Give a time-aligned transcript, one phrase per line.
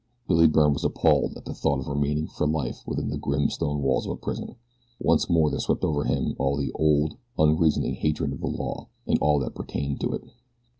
[0.27, 3.83] Billy Byrne was appalled at the thought of remaining for life within the grim stone
[3.83, 4.55] walls of a prison.
[4.99, 9.19] Once more there swept over him all the old, unreasoning hatred of the law and
[9.19, 10.23] all that pertained to it.